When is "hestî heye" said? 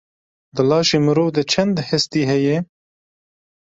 1.89-2.57